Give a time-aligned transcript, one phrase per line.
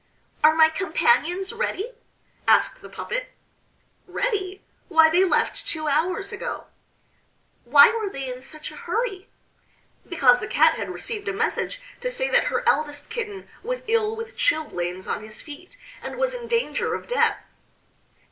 [0.43, 1.91] "Are my companions ready?"
[2.47, 3.27] asked the puppet.
[4.07, 4.63] "Ready!
[4.89, 6.65] Why, they left two hours ago."
[7.65, 9.29] "Why were they in such a hurry?"
[10.09, 14.15] "Because the Cat had received a message to say that her eldest kitten was ill
[14.15, 17.37] with chilblains on his feet, and was in danger of death."